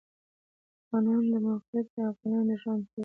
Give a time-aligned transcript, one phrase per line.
[0.03, 2.99] د افغانستان د موقعیت د افغانانو د ژوند طرز اغېزمنوي.